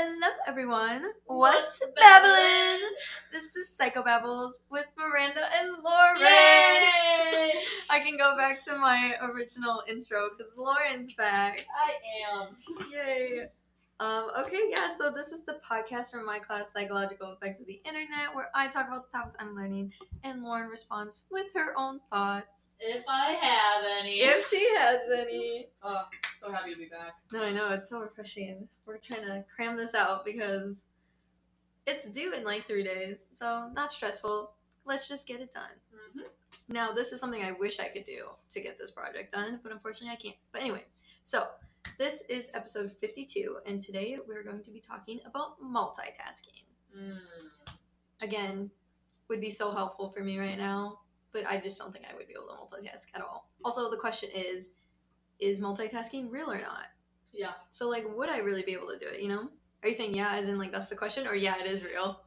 [0.00, 1.02] Hello, everyone.
[1.26, 1.96] What's Babylon?
[1.96, 2.80] Babylon?
[3.32, 6.20] This is Psycho Babbles with Miranda and Lauren.
[6.20, 7.54] Yay!
[7.90, 11.66] I can go back to my original intro because Lauren's back.
[11.76, 11.94] I
[12.30, 12.54] am.
[12.92, 13.46] Yay.
[13.98, 17.80] Um, okay, yeah, so this is the podcast from my class, Psychological Effects of the
[17.84, 21.98] Internet, where I talk about the topics I'm learning and Lauren responds with her own
[22.08, 22.67] thoughts.
[22.80, 24.20] If I have any.
[24.20, 25.68] If she has any.
[25.82, 26.04] Oh,
[26.38, 27.14] so happy to be back.
[27.32, 28.68] No, I know, it's so refreshing.
[28.86, 30.84] We're trying to cram this out because
[31.86, 34.52] it's due in like three days, so not stressful.
[34.84, 35.64] Let's just get it done.
[35.92, 36.72] Mm-hmm.
[36.72, 39.72] Now, this is something I wish I could do to get this project done, but
[39.72, 40.36] unfortunately I can't.
[40.52, 40.84] But anyway,
[41.24, 41.44] so
[41.98, 46.62] this is episode 52, and today we're going to be talking about multitasking.
[46.96, 47.18] Mm.
[48.22, 48.70] Again,
[49.28, 51.00] would be so helpful for me right now,
[51.38, 53.50] but I just don't think I would be able to multitask at all.
[53.64, 54.72] Also, the question is
[55.40, 56.86] is multitasking real or not?
[57.32, 57.52] Yeah.
[57.70, 59.48] So, like, would I really be able to do it, you know?
[59.82, 62.20] Are you saying yeah, as in, like, that's the question, or yeah, it is real?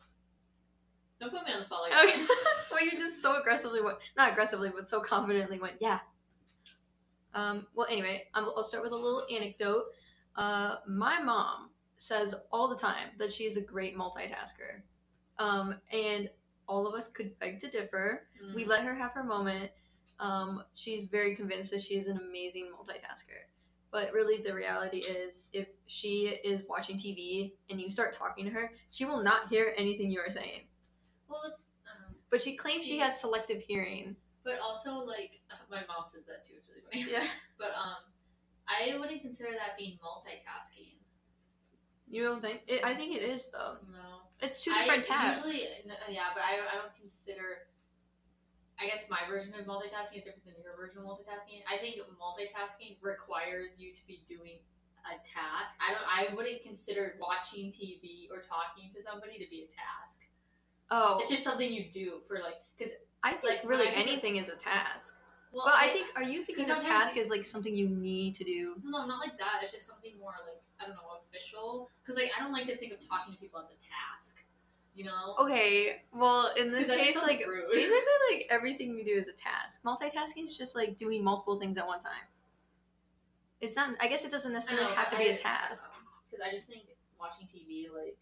[1.19, 2.21] Don't put me on the spot like Okay.
[2.21, 2.45] that.
[2.71, 5.99] well, you just so aggressively went, not aggressively, but so confidently went, yeah.
[7.33, 9.83] Um, well, anyway, I'll, I'll start with a little anecdote.
[10.36, 14.81] Uh, my mom says all the time that she is a great multitasker.
[15.38, 16.30] Um, and
[16.72, 18.23] all of us could beg to differ.
[18.41, 18.55] Mm.
[18.55, 19.72] We let her have her moment.
[20.19, 23.44] Um, she's very convinced that she is an amazing multitasker.
[23.91, 28.52] But really, the reality is, if she is watching TV and you start talking to
[28.52, 30.61] her, she will not hear anything you are saying.
[31.30, 31.61] Well, it's.
[31.92, 34.16] Um, But she claims she has selective hearing.
[34.45, 36.53] but also, like, my mom says that too.
[36.58, 37.11] It's really funny.
[37.11, 37.27] Yeah.
[37.58, 38.02] But, um,
[38.67, 40.95] I wouldn't consider that being multitasking.
[42.09, 42.61] You don't think?
[42.67, 43.77] It, I think it is though.
[43.92, 44.30] No.
[44.42, 45.45] It's two different I tasks.
[45.45, 47.70] Usually, no, uh, yeah, but I don't, I don't consider.
[48.81, 51.61] I guess my version of multitasking is different than your version of multitasking.
[51.70, 54.58] I think multitasking requires you to be doing
[55.06, 55.78] a task.
[55.78, 56.06] I don't.
[56.06, 60.25] I wouldn't consider watching TV or talking to somebody to be a task.
[60.89, 62.94] oh, It's just something you do for like because.
[63.23, 65.14] I think like, really I anything is a task.
[65.54, 68.44] Well, But I think, are you thinking a task is like something you need to
[68.44, 68.76] do?
[68.83, 69.60] no, not like that.
[69.64, 71.89] It's just something more like I don't know official.
[72.03, 74.43] Because like I don't like to think of talking to people as a task.
[74.93, 75.36] You know.
[75.39, 77.65] Okay, well in this case, like rude.
[77.73, 77.97] basically,
[78.31, 79.81] like everything we do is a task.
[79.83, 82.27] Multitasking is just like doing multiple things at one time.
[83.61, 83.95] It's not.
[84.02, 85.89] I guess it doesn't necessarily have to be a task.
[86.30, 86.83] Because I just think
[87.20, 88.17] watching TV like.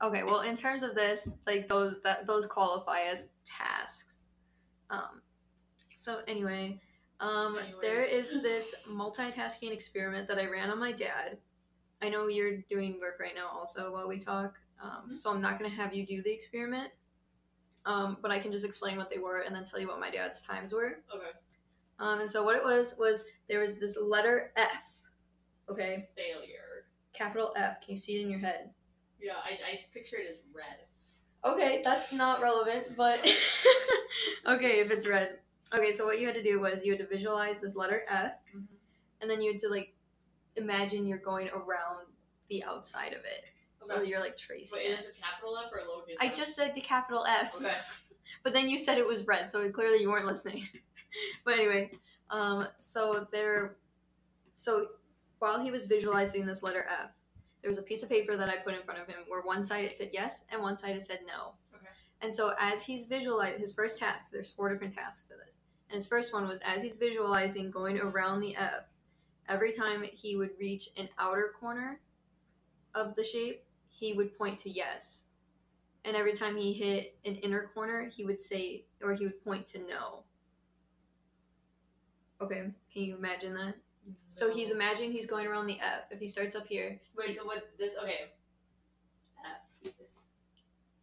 [0.00, 4.18] Okay, well in terms of this, like those that those qualify as tasks.
[4.90, 5.22] Um.
[5.96, 6.80] So anyway,
[7.20, 11.38] um, there is this multitasking experiment that I ran on my dad.
[12.00, 15.18] I know you're doing work right now also while we talk, um, Mhm.
[15.18, 16.92] so I'm not going to have you do the experiment.
[17.84, 20.10] Um, but I can just explain what they were and then tell you what my
[20.10, 21.02] dad's times were.
[21.14, 21.30] Okay.
[21.98, 25.00] Um, and so what it was was there was this letter F.
[25.68, 26.86] Okay, Failure.
[27.12, 27.80] capital F.
[27.80, 28.72] Can you see it in your head?
[29.20, 30.86] Yeah, I, I picture it as red.
[31.44, 33.18] Okay, that's not relevant, but
[34.46, 35.40] okay, if it's red.
[35.74, 38.32] Okay, so what you had to do was you had to visualize this letter F,
[38.54, 38.66] Mhm.
[39.20, 39.94] and then you had to like
[40.56, 42.06] imagine you're going around
[42.48, 43.52] the outside of it.
[43.84, 44.98] So you're like tracing Wait, it.
[44.98, 46.34] is it a capital F or a lowercase I f?
[46.34, 47.76] just said the capital F, Okay.
[48.42, 50.64] but then you said it was red, so clearly you weren't listening.
[51.44, 51.90] but anyway,
[52.30, 53.76] um, so there,
[54.54, 54.86] so
[55.38, 57.10] while he was visualizing this letter F,
[57.62, 59.64] there was a piece of paper that I put in front of him where one
[59.64, 61.54] side it said yes and one side it said no.
[61.74, 61.86] Okay.
[62.20, 65.57] And so as he's visualizing his first task, there's four different tasks to this.
[65.90, 68.84] And his first one was as he's visualizing going around the F,
[69.48, 72.00] every time he would reach an outer corner
[72.94, 75.22] of the shape, he would point to yes.
[76.04, 79.66] And every time he hit an inner corner, he would say, or he would point
[79.68, 80.24] to no.
[82.40, 83.74] Okay, can you imagine that?
[84.30, 86.04] So he's imagining he's going around the F.
[86.10, 88.30] If he starts up here, Wait, so what this okay.
[89.44, 89.58] F.
[89.82, 89.92] This,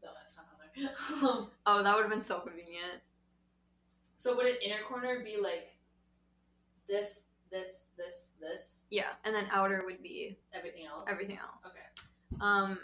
[0.03, 1.47] no, F's not on there.
[1.65, 3.01] oh, that would have been so convenient.
[4.25, 5.75] So would an inner corner be like
[6.89, 11.07] this, this, this, this, Yeah, and then outer would be everything else?
[11.07, 11.63] everything else.
[11.67, 12.41] Okay.
[12.41, 12.79] Um,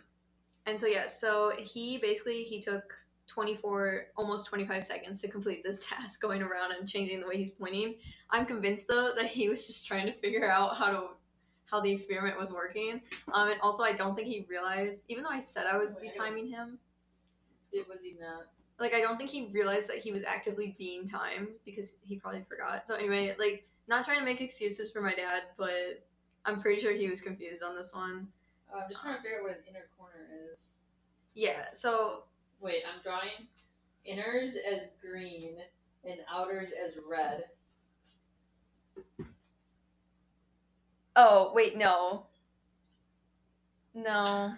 [0.68, 2.84] and so yeah, so he basically he took
[3.26, 7.50] 24, almost 25 seconds to complete this task, going around and changing the way he's
[7.50, 7.96] pointing.
[8.30, 11.08] I'm convinced though that he was just trying to figure out how to
[11.66, 13.02] how the experiment was working.
[13.34, 16.12] Um, and also I don't think he realized, even though I said I would be
[16.16, 16.78] timing him,
[17.74, 18.46] Did, was he not?
[18.82, 22.46] Like I don't think he realized that he was actively being timed because he probably
[22.50, 22.88] forgot.
[22.88, 26.04] So anyway, like not trying to make excuses for my dad, but
[26.44, 28.28] I'm pretty sure he was confused on this one.
[28.74, 30.74] Uh, I'm just trying to figure out what an inner corner is.
[31.34, 32.24] Yeah, so
[32.62, 33.48] Wait, I'm drawing
[34.08, 35.58] inners as green
[36.06, 37.46] and outers as red.
[41.16, 42.28] Oh, wait, no.
[43.96, 44.54] No.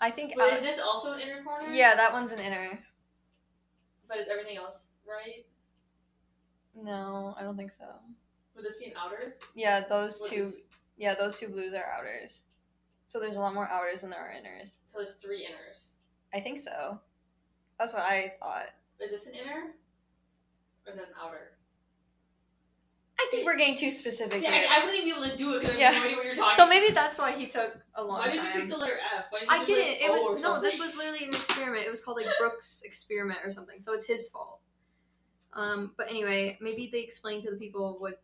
[0.00, 0.34] I think.
[0.36, 1.68] But out- is this also an inner corner?
[1.70, 2.78] yeah, that one's an inner.
[4.08, 5.44] But is everything else right?
[6.74, 7.84] No, I don't think so.
[8.56, 9.36] Would this be an outer?
[9.54, 10.50] Yeah, those two.
[10.96, 12.42] Yeah, those two blues are outers.
[13.08, 14.74] So there's a lot more outers than there are inners.
[14.86, 15.90] So there's three inners.
[16.32, 17.00] I think so.
[17.78, 18.66] That's what I thought.
[19.00, 19.74] Is this an inner?
[20.86, 21.52] Or is it an outer?
[23.20, 24.46] I think See- we're getting too specific See.
[24.48, 25.92] I, I wouldn't even be able to do it because I Yeah.
[25.92, 28.30] have no idea what you're talking so maybe that's why he took a long time.
[28.30, 29.26] Why did you pick the letter F?
[29.40, 30.02] You I didn't.
[30.02, 30.60] It was no.
[30.60, 31.86] This was literally an experiment.
[31.86, 33.80] It was called like Brooks' experiment or something.
[33.80, 34.60] So it's his fault.
[35.52, 38.20] Um, but anyway, maybe they explain to the people what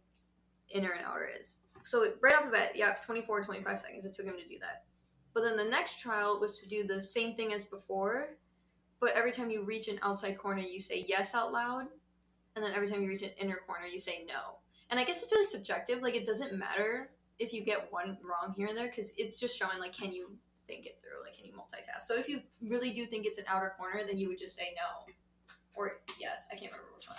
[0.71, 1.57] inner and outer is.
[1.85, 4.05] So it, right off the bat, yeah, 24, 25 seconds.
[4.05, 4.85] It took him to do that.
[5.33, 8.37] But then the next trial was to do the same thing as before,
[9.01, 11.87] but every time you reach an outside corner, you say yes out loud,
[12.57, 14.59] and then every time you reach an inner corner, you say no.
[14.91, 16.01] And I guess it's really subjective.
[16.03, 19.57] Like it doesn't matter if you get one wrong here and there because it's just
[19.59, 20.31] showing like can you
[20.67, 22.03] think it through, like can you multitask.
[22.07, 24.75] So if you really do think it's an outer corner, then you would just say
[24.77, 25.13] no
[25.75, 26.47] or yes.
[26.53, 27.19] I can't remember which one.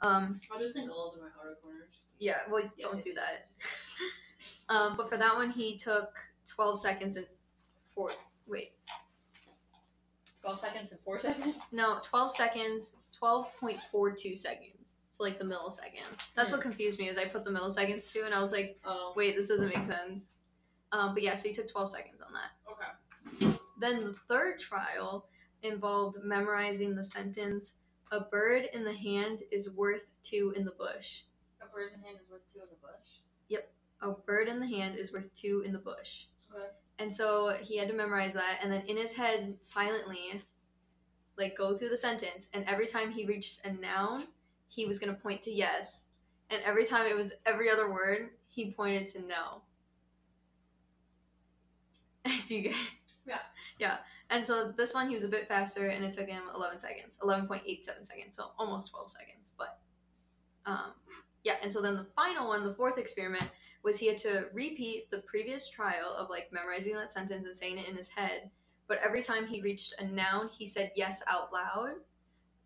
[0.00, 1.94] Um, I just think all of them are outer corners.
[2.18, 3.30] yeah, well, Yes, don't yes, do that.
[3.60, 3.96] yes,
[4.68, 6.08] Um, but for that one, he took
[6.48, 7.26] 12 seconds and
[7.94, 8.10] four.
[8.48, 8.72] Wait,
[10.40, 11.54] Twelve seconds and four seconds.
[11.70, 14.71] no, 12 seconds, 12.42 seconds.
[15.22, 16.26] Like the millisecond.
[16.34, 19.12] That's what confused me is I put the milliseconds too, and I was like, Oh,
[19.16, 20.24] wait, this doesn't make sense.
[20.90, 22.50] Um, but yeah, so he took 12 seconds on that.
[22.70, 23.56] okay.
[23.80, 25.28] Then the third trial
[25.62, 27.74] involved memorizing the sentence,
[28.10, 31.22] "A bird in the hand is worth two in the bush."
[31.60, 33.08] A bird in the hand is worth two in the bush.
[33.48, 33.72] Yep.
[34.02, 36.26] A bird in the hand is worth two in the bush.
[36.52, 36.66] Okay.
[36.98, 40.42] And so he had to memorize that, and then in his head, silently,
[41.38, 42.48] like go through the sentence.
[42.52, 44.24] And every time he reached a noun,
[44.72, 46.04] he was gonna point to yes,
[46.50, 49.62] and every time it was every other word, he pointed to no.
[52.46, 52.74] Do you get?
[53.24, 53.38] Yeah.
[53.78, 53.96] Yeah.
[54.30, 57.18] And so this one, he was a bit faster, and it took him 11 seconds,
[57.22, 59.54] 11.87 seconds, so almost 12 seconds.
[59.56, 59.78] But,
[60.66, 60.92] um,
[61.44, 61.54] yeah.
[61.62, 63.48] And so then the final one, the fourth experiment,
[63.82, 67.78] was he had to repeat the previous trial of like memorizing that sentence and saying
[67.78, 68.50] it in his head.
[68.88, 71.94] But every time he reached a noun, he said yes out loud.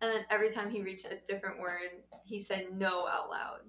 [0.01, 3.61] And then every time he reached a different word, he said no out loud.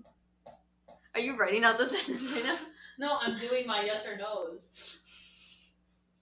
[1.14, 2.56] Are you writing out the sentence right now?
[2.98, 4.68] No, I'm doing my yes or no's.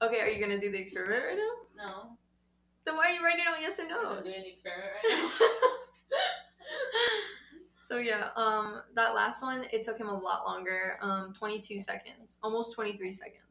[0.03, 1.85] Okay, are you gonna do the experiment right now?
[1.85, 2.17] No,
[2.85, 4.19] Then why are you writing out yes or no?
[4.19, 5.31] I'm doing the experiment right now.
[7.81, 11.81] so yeah, um, that last one it took him a lot longer, um, twenty two
[11.81, 13.43] seconds, almost twenty three seconds.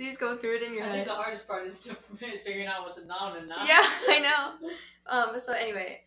[0.00, 0.92] You just go through it in your I head.
[0.92, 1.90] I think the hardest part is, to,
[2.32, 3.68] is figuring out what's a noun and not.
[3.68, 4.70] Yeah, I know.
[5.06, 6.04] Um, so anyway,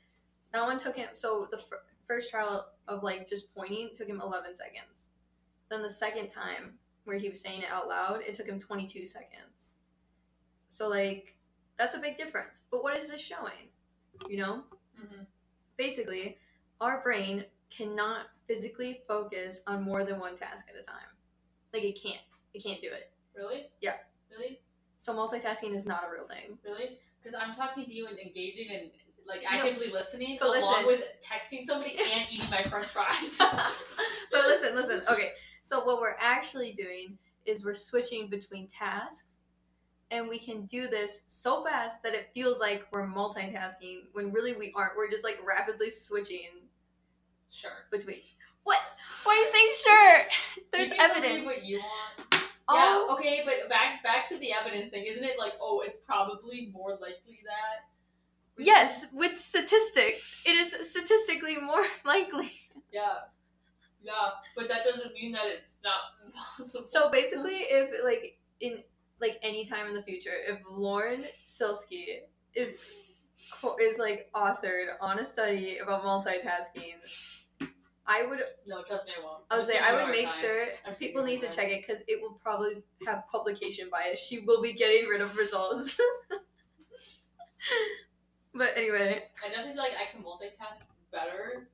[0.51, 1.09] that one took him.
[1.13, 5.09] So the fir- first trial of like just pointing took him eleven seconds.
[5.69, 6.73] Then the second time
[7.03, 9.73] where he was saying it out loud, it took him twenty two seconds.
[10.67, 11.35] So like,
[11.77, 12.63] that's a big difference.
[12.71, 13.69] But what is this showing?
[14.27, 14.63] You know,
[14.97, 15.21] hmm
[15.77, 16.39] basically,
[16.81, 21.13] our brain cannot physically focus on more than one task at a time.
[21.75, 22.23] Like it can't.
[22.55, 23.12] It can't do it.
[23.35, 23.67] Really?
[23.81, 23.95] Yeah.
[24.31, 24.59] Really?
[24.99, 26.57] So multitasking is not a real thing.
[26.63, 26.97] Really?
[27.21, 28.91] Because I'm talking to you and engaging and
[29.25, 29.49] like No.
[29.49, 30.85] actively listening, along listen.
[30.87, 33.37] with texting somebody and eating my French fries.
[34.31, 35.01] but listen, listen.
[35.09, 35.31] Okay,
[35.61, 39.37] so what we're actually doing is we're switching between tasks,
[40.11, 44.55] and we can do this so fast that it feels like we're multitasking when really
[44.57, 44.95] we aren't.
[44.97, 46.49] We're just like rapidly switching
[47.49, 47.71] sure.
[47.91, 48.17] between.
[48.63, 48.79] What?
[49.23, 50.63] Why are you saying sure?
[50.71, 51.45] There's you evidence.
[51.45, 52.43] what you want.
[52.69, 55.37] Oh, Yeah, okay, but back back to the evidence thing, isn't it?
[55.37, 57.85] Like, oh, it's probably more likely that.
[58.57, 59.07] yes.
[59.13, 62.51] With statistics, it is statistically more likely.
[62.91, 63.15] Yeah.
[64.01, 66.83] Yeah, but that doesn't mean that it's not impossible.
[66.83, 68.83] So basically, if like in
[69.21, 72.19] like any time in the future, if Lauren Silsky
[72.53, 72.91] is
[73.79, 76.95] is like authored on a study about multitasking,
[78.05, 79.43] I would no, trust me, I won't.
[79.49, 80.41] I would say I would make time.
[80.41, 84.19] sure I'm people need to check it because it will probably have publication bias.
[84.19, 85.95] She will be getting rid of results.
[88.53, 90.81] but anyway, I definitely feel like I can multitask
[91.13, 91.69] better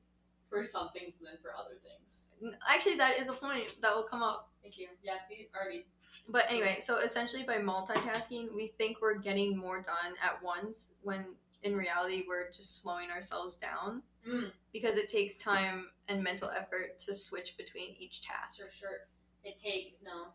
[0.50, 2.28] for some things than for other things.
[2.68, 4.50] actually, that is a point that will come up.
[4.62, 4.88] Thank you.
[5.04, 5.86] Yeah, see, already.
[6.28, 11.36] But anyway, so essentially by multitasking, we think we're getting more done at once when
[11.64, 17.00] in reality we're just slowing ourselves down Mm, because it takes time and mental effort
[17.00, 18.62] to switch between each task.
[18.64, 19.08] for sure.
[19.44, 20.28] It take no.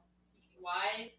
[0.61, 1.13] Why?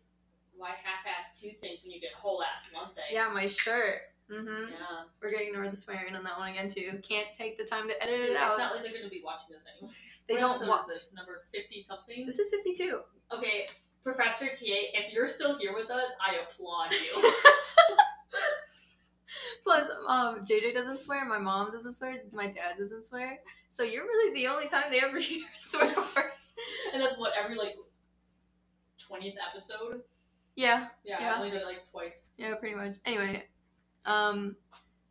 [0.57, 3.03] Why half-ass two things when you get whole-ass one thing?
[3.11, 3.99] Yeah, my shirt.
[4.31, 4.71] Mm-hmm.
[4.71, 5.03] Yeah.
[5.21, 6.97] We're gonna ignore the swearing on that one again too.
[7.07, 8.57] Can't take the time to edit Dude, it it's out.
[8.57, 9.93] not like they're gonna be watching this anyway.
[10.27, 10.87] They What don't watch.
[10.87, 12.25] This number fifty something.
[12.25, 13.01] This is fifty-two.
[13.33, 13.67] Okay,
[14.03, 14.53] Professor TA,
[14.97, 17.31] if you're still here with us, I applaud you.
[19.63, 21.25] Plus, um, JJ doesn't swear.
[21.25, 22.17] My mom doesn't swear.
[22.31, 23.39] My dad doesn't swear.
[23.69, 26.31] So you're really the only time they ever hear a swear word.
[26.93, 27.75] and that's what every like
[28.97, 30.01] twentieth episode.
[30.55, 31.33] Yeah, Yeah, Yeah.
[31.33, 32.23] I only did it like twice.
[32.37, 32.95] yeah, pretty much.
[33.05, 33.43] Anyway,
[34.05, 34.55] um,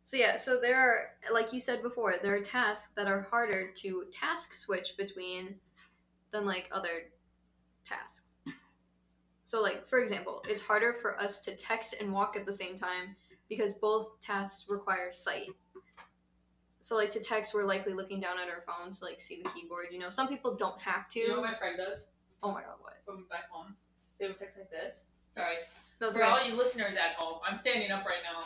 [0.03, 3.71] so yeah, so there are, like you said before, there are tasks that are harder
[3.75, 5.55] to task switch between
[6.31, 7.09] than like other
[7.83, 8.33] tasks.
[9.43, 12.75] So, like for example, it's harder for us to text and walk at the same
[12.75, 13.15] time
[13.49, 15.49] because both tasks require sight.
[16.81, 19.49] So, like to text, we're likely looking down at our phones to like see the
[19.49, 19.87] keyboard.
[19.91, 21.19] You know, some people don't have to.
[21.19, 22.05] You know what my friend does
[22.45, 22.93] oh my god, what?
[23.03, 23.75] from back home?
[24.19, 25.05] They would text like this.
[25.31, 25.55] Sorry.
[25.99, 26.29] No, For okay.
[26.29, 28.45] all you listeners at home, I'm standing up right now.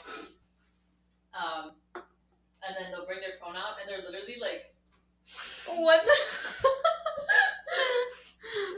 [1.36, 4.74] Um, and then they'll bring their phone out, and they're literally like,
[5.68, 6.02] What?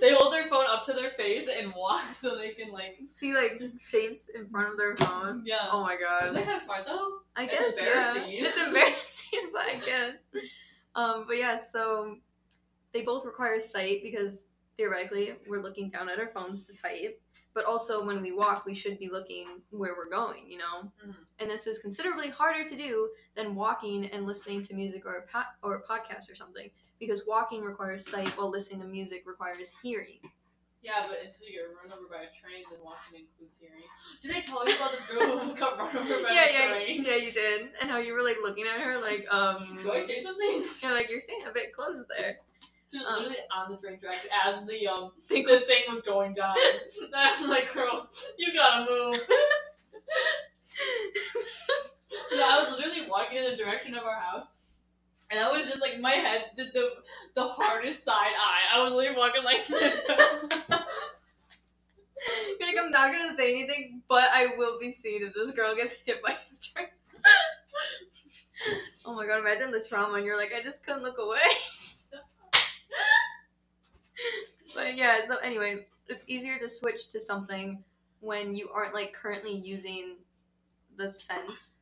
[0.02, 3.34] they hold their phone up to their face and walk so they can like, see
[3.34, 5.44] like shapes in front of their phone.
[5.46, 5.68] yeah.
[5.72, 6.24] Oh my god.
[6.24, 7.20] Isn't that kind of smart though?
[7.36, 8.24] I It's guess embarrassing.
[8.32, 8.46] yeah.
[8.48, 10.12] It's embarrassing, but I guess.
[10.96, 12.18] Um, but yeah, so
[12.94, 14.46] they both require sight because
[14.78, 17.22] theoretically we're looking down at our phones to type,
[17.54, 20.92] but also when we walk, we should be looking where we're going, you know.
[21.06, 21.16] Mhm.
[21.40, 25.28] And this is considerably harder to do than walking and listening to music or a
[25.28, 26.70] po- or a podcast or something
[27.02, 30.20] because walking requires sight while listening to music requires hearing.
[30.84, 33.84] Yeah, but until you get run over by a train, then walking includes hearing.
[34.24, 36.54] Did I tell you about this girl who almost got run over by yeah, a
[36.54, 37.04] yeah, train?
[37.04, 37.70] yeah, you did.
[37.82, 40.64] And how you were like looking at her like, um, Do I say something?
[40.82, 42.38] you're like you're staying a bit close there.
[42.92, 46.02] She was Um, literally on the train tracks as the um Think this thing was
[46.04, 46.56] going down.
[47.14, 49.18] I'm like, girl, you gotta move.
[52.34, 54.48] Yeah, I was literally walking in the direction of our house.
[55.32, 56.90] And I was just like my head did the
[57.36, 58.76] the hardest side eye.
[58.76, 60.02] I was literally walking like this.
[60.08, 60.18] You're
[62.68, 65.94] like, I'm not gonna say anything, but I will be seen if this girl gets
[66.06, 66.88] hit by a train.
[69.06, 71.40] oh my god, imagine the trauma, and you're like, I just couldn't look away.
[74.76, 77.82] but yeah, so anyway, it's easier to switch to something
[78.20, 80.18] when you aren't like currently using
[80.98, 81.76] the sense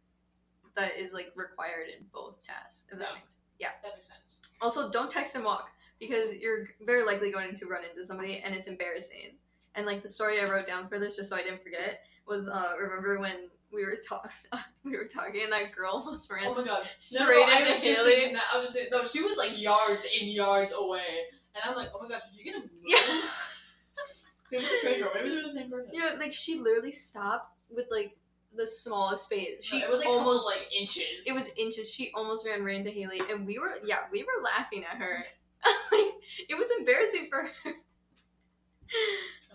[0.75, 3.15] that is like required in both tasks, if that Yeah.
[3.15, 3.38] makes sense.
[3.59, 4.37] That makes sense.
[4.61, 8.55] Also, don't text and walk because you're very likely going to run into somebody and
[8.55, 9.35] it's embarrassing.
[9.75, 12.47] And like the story I wrote down for this, just so I didn't forget, was
[12.47, 14.31] uh, remember when we were talking,
[14.83, 16.87] we were talking, and that girl almost ran Oh my god.
[16.99, 18.43] straight No, no, I was just thinking that.
[18.53, 21.27] I was just thinking, no, she was like yards and yards away.
[21.55, 22.71] And I'm like, oh my gosh, is she gonna move?
[22.85, 22.97] Yeah.
[24.45, 25.11] Same with the train girl.
[25.13, 25.91] Maybe they're the same person.
[25.93, 28.17] Yeah, like she literally stopped with like
[28.55, 29.63] the smallest space.
[29.63, 31.25] She No, it was like almost almost like inches.
[31.25, 31.91] it was inches.
[31.91, 35.23] She almost ran right into Haley, and we were yeah we were laughing at her.
[35.91, 36.13] like
[36.47, 37.73] it was embarrassing for her.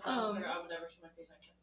[0.05, 1.55] Um, I would never show my face on camera.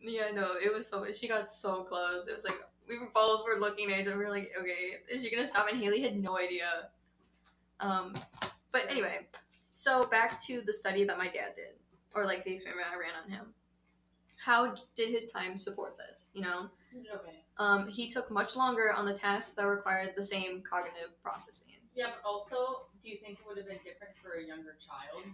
[0.00, 1.04] Yeah, no, it was so.
[1.12, 2.26] She got so close.
[2.26, 2.58] It was like
[2.88, 4.18] we were both were looking at each other.
[4.18, 5.66] We were like, okay, is she gonna stop?
[5.70, 6.88] And Haley had no idea.
[7.80, 8.14] Um,
[8.72, 9.26] but anyway,
[9.74, 11.74] so back to the study that my dad did,
[12.14, 13.54] or like the experiment I ran on him.
[14.36, 16.30] How did his time support this?
[16.34, 17.42] You know, Okay.
[17.58, 21.68] um, he took much longer on the tasks that required the same cognitive processing.
[21.94, 25.24] Yeah, but also, do you think it would have been different for a younger child?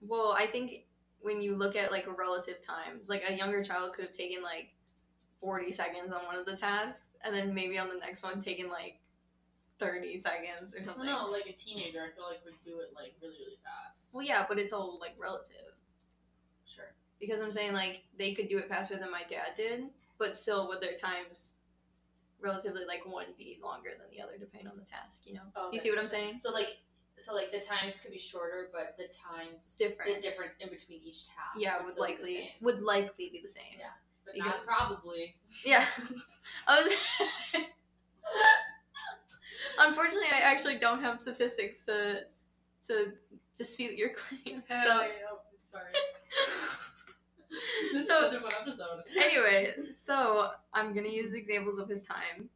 [0.00, 0.86] Well, I think
[1.20, 4.74] when you look at like relative times, like a younger child could have taken like
[5.40, 8.68] 40 seconds on one of the tasks, and then maybe on the next one taken
[8.68, 8.98] like
[9.78, 11.06] 30 seconds or something.
[11.06, 14.10] don't like a teenager, I feel like would do it like really, really fast.
[14.12, 15.74] Well, yeah, but it's all like relative.
[16.66, 16.92] Sure.
[17.20, 19.84] Because I'm saying like they could do it faster than my dad did,
[20.18, 21.54] but still would their times
[22.40, 25.40] relatively like one be longer than the other depending on the task, you know?
[25.56, 25.68] Okay.
[25.72, 26.38] You see what I'm saying?
[26.40, 26.76] So like,
[27.18, 30.14] so like the times could be shorter, but the times, Different.
[30.16, 31.56] the difference in between each task.
[31.56, 33.78] Yeah, would would still be the likely would likely be the same.
[33.78, 33.86] Yeah.
[34.24, 35.36] but because- not probably.
[35.64, 35.84] Yeah.
[36.68, 36.92] I was
[39.78, 42.24] Unfortunately, I actually don't have statistics to
[42.88, 43.12] to
[43.56, 44.62] dispute your claim.
[44.68, 45.92] So oh, sorry.
[47.92, 49.04] This So- is a episode.
[49.16, 52.50] anyway, so I'm gonna use examples of his time.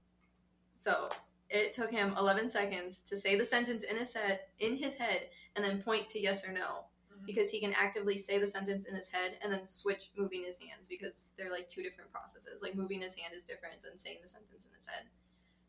[0.76, 1.08] So
[1.48, 5.30] it took him 11 seconds to say the sentence in his head, in his head,
[5.56, 7.26] and then point to yes or no, Mhm.
[7.26, 10.58] because he can actively say the sentence in his head and then switch moving his
[10.58, 12.62] hands because they're like two different processes.
[12.62, 15.08] Like moving his hand is different than saying the sentence in his head.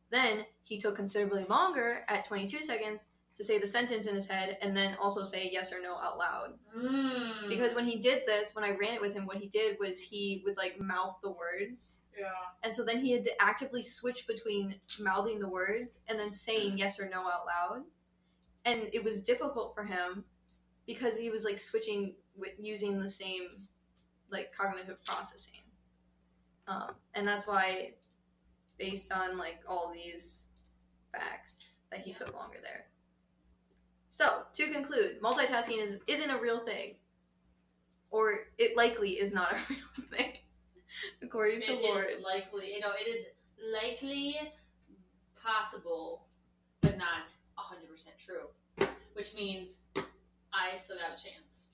[0.10, 4.58] Then he took considerably longer at 22 seconds to say the sentence in his head
[4.62, 6.54] and then also say yes or no out loud.
[6.78, 7.50] Mm.
[7.50, 10.00] Because when he did this, when I ran it with him, what he did was
[10.02, 12.00] he would like mouth the words.
[12.18, 12.26] yeah.
[12.64, 16.78] And so then he had to actively switch between mouthing the words and then saying
[16.78, 17.84] yes or no out loud.
[18.66, 20.26] And it was difficult for him
[20.86, 23.68] because he was like switching with using the same
[24.30, 25.62] like cognitive processing.
[26.68, 27.94] Um, and that's why,
[28.78, 30.48] based on like all these
[31.12, 32.18] facts, that he Yeah.
[32.18, 32.86] took longer there.
[34.12, 36.96] So to conclude, multitasking is isn't a real thing,
[38.12, 40.34] or it likely is not a real thing,
[41.24, 42.06] according It to is Lord.
[42.22, 43.26] likely, you know, it is
[43.74, 44.36] likely
[45.42, 46.28] possible,
[46.82, 48.52] but not 100% true.
[49.14, 49.80] Which means
[50.54, 51.70] I still got a chance.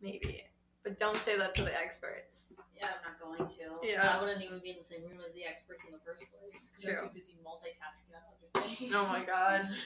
[0.00, 0.42] Maybe.
[0.82, 2.46] But don't say that to the experts.
[2.72, 3.86] Yeah, I'm not going to.
[3.86, 4.16] Yeah.
[4.16, 6.70] I wouldn't even be in the same room as the experts in the first place.
[6.72, 7.02] Because.
[7.04, 8.92] I'm too busy multitasking on other things.
[8.94, 9.68] Oh my god.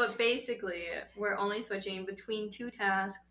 [0.00, 3.22] But basically, we're only switching between two tasks,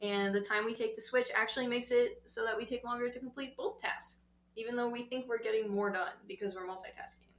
[0.00, 3.08] and the time we take to switch actually makes it so that we take longer
[3.08, 4.20] to complete both tasks,
[4.54, 7.32] even though we think we're getting more done because we're multitasking.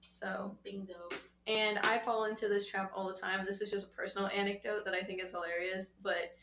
[0.00, 1.08] So, Bingo.
[1.46, 3.46] and I fall into this trap all the time.
[3.46, 6.34] This is just a personal anecdote that I think is hilarious, but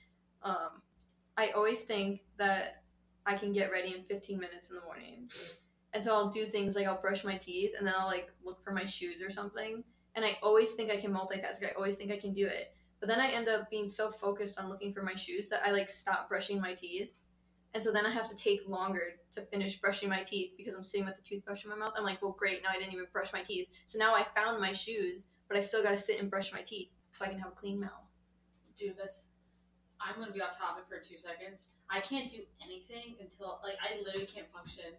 [0.44, 0.82] um,
[1.36, 2.84] I always think that
[3.26, 5.30] I can get ready in 15 minutes in the morning.
[5.92, 8.64] And so I'll do things like I'll brush my teeth and then I'll like look
[8.64, 9.84] for my shoes or something.
[10.18, 11.64] And I always think I can multitask.
[11.64, 12.74] I always think I can do it.
[13.00, 15.70] But then I end up being so focused on looking for my shoes that I
[15.70, 17.12] like stop brushing my teeth.
[17.76, 20.84] And so then I have to take longer to finish brushing my teeth because I'm
[20.84, 21.94] sitting with the toothbrush in my mouth.
[21.96, 23.68] I'm like, well, great, now I didn't even brush my teeth.
[23.86, 26.62] So now I found my shoes, but I still got to sit and brush my
[26.62, 28.10] teeth so I can have a clean mouth.
[28.76, 29.28] Dude, that's.
[30.00, 31.66] I'm gonna be off topic for two seconds.
[31.90, 34.94] I can't do anything until like I literally can't function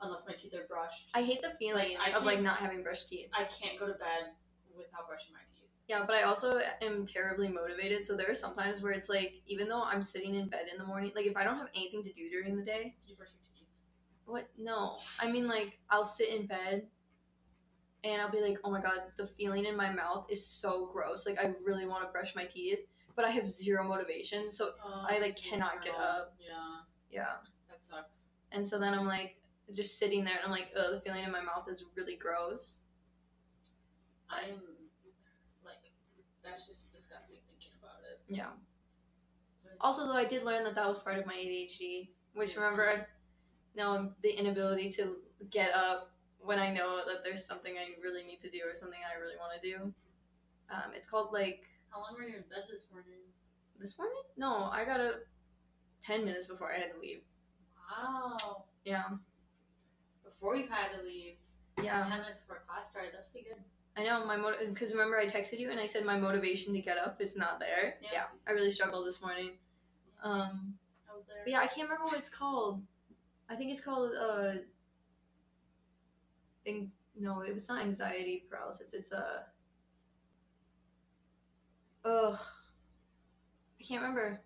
[0.00, 1.08] unless my teeth are brushed.
[1.14, 3.28] I hate the feeling Like, of like not having brushed teeth.
[3.32, 4.32] I can't go to bed
[4.76, 5.68] without brushing my teeth.
[5.88, 8.04] Yeah, but I also am terribly motivated.
[8.06, 10.78] So there are some times where it's like, even though I'm sitting in bed in
[10.78, 13.30] the morning, like if I don't have anything to do during the day, You brush
[13.32, 13.68] your teeth.
[14.24, 14.44] what?
[14.56, 14.96] No.
[15.20, 16.86] I mean, like, I'll sit in bed
[18.04, 21.26] and I'll be like, oh my god, the feeling in my mouth is so gross.
[21.26, 22.80] Like, I really want to brush my teeth,
[23.14, 24.50] but I have zero motivation.
[24.52, 26.34] So, Oh, I, like, cannot get up.
[26.40, 27.26] Yeah, yeah.
[27.68, 28.28] that sucks.
[28.52, 29.36] And so then I'm like,
[29.72, 32.80] just sitting there and I'm like, oh, the feeling in my mouth is really gross.
[34.32, 34.60] I'm
[35.64, 35.82] like,
[36.44, 38.20] that's just disgusting thinking about it.
[38.28, 38.50] Yeah.
[39.80, 43.08] Also, though, I did learn that that was part of my ADHD, which remember,
[43.76, 45.16] no, the inability to
[45.50, 48.98] get up when I know that there's something I really need to do or something
[49.00, 49.94] I really want to do.
[50.70, 53.20] Um, it's called like How long were you in bed this morning?
[53.80, 54.22] this morning.
[54.36, 55.14] No, I got up
[56.00, 57.22] ten minutes before I had to leave.
[57.90, 58.64] Wow.
[58.84, 59.04] Yeah,
[60.24, 61.34] Before you had to leave,
[61.82, 62.00] yeah.
[62.02, 63.12] ten minutes before class started.
[63.12, 63.62] That's pretty good.
[63.96, 66.96] I know my because remember I texted you and I said my motivation to get
[66.96, 67.96] up is not there.
[68.00, 68.08] Yeah.
[68.12, 69.50] Yeah, I really struggled this morning.
[70.22, 70.74] Um,
[71.10, 71.36] I was there.
[71.44, 72.82] But yeah, I can't remember what it's called.
[73.50, 74.52] I think it's called uh.
[76.64, 78.94] An- no, it was not anxiety paralysis.
[78.94, 79.46] It's a.
[82.04, 82.38] Ugh.
[83.78, 84.40] I can't remember.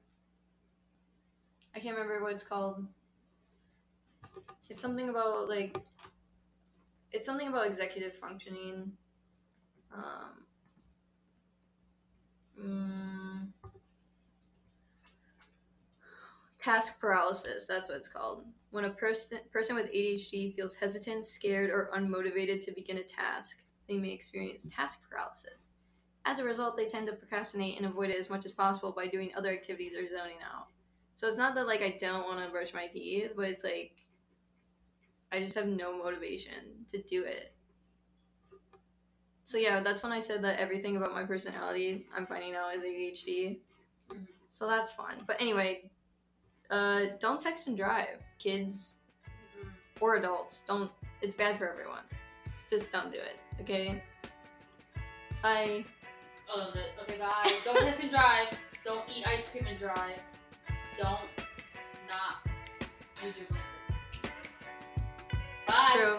[1.74, 2.84] I can't remember what it's called.
[4.68, 5.78] It's something about like.
[7.12, 8.92] It's something about executive functioning.
[9.96, 10.46] Um.
[12.60, 13.48] Mm,
[16.58, 17.66] task paralysis.
[17.66, 18.44] That's what it's called.
[18.70, 23.62] When a person person with ADHD feels hesitant, scared, or unmotivated to begin a task,
[23.88, 25.68] they may experience task paralysis.
[26.24, 29.06] As a result, they tend to procrastinate and avoid it as much as possible by
[29.06, 30.66] doing other activities or zoning out.
[31.14, 33.92] So it's not that like I don't want to brush my teeth, but it's like
[35.32, 37.55] I just have no motivation to do it.
[39.46, 42.82] So yeah, that's when I said that everything about my personality I'm finding out is
[42.82, 43.58] ADHD.
[44.48, 45.22] So that's fun.
[45.24, 45.88] But anyway,
[46.68, 49.68] uh, don't text and drive, kids Mm-mm.
[50.00, 50.64] or adults.
[50.66, 50.90] Don't.
[51.22, 52.02] It's bad for everyone.
[52.68, 53.36] Just don't do it.
[53.60, 54.02] Okay.
[55.44, 55.84] Bye.
[56.52, 56.90] Oh, that was it.
[57.02, 57.52] Okay, bye.
[57.64, 58.48] Don't text and drive.
[58.84, 60.20] Don't eat ice cream and drive.
[60.98, 61.20] Don't
[62.08, 62.36] not
[63.24, 64.34] use your blinker.
[65.68, 65.90] Bye.
[65.94, 66.18] True.